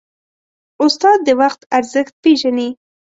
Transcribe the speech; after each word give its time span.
استاد 0.83 1.19
د 1.27 1.29
وخت 1.41 1.61
ارزښت 1.77 2.13
پېژني. 2.23 2.69